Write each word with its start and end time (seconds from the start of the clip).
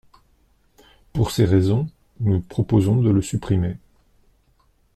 Pour 1.13 1.29
ces 1.29 1.45
raisons, 1.45 1.87
nous 2.21 2.41
proposons 2.41 2.99
de 3.01 3.11
le 3.11 3.21
supprimer. 3.21 3.77